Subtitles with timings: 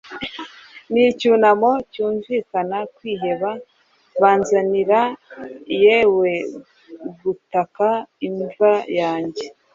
[0.91, 3.51] N'icyunamo cyunvikana Kwiheba
[4.21, 5.01] Banzanira
[5.81, 6.13] yew
[7.23, 7.87] gutaka
[8.27, 9.45] imva yanjye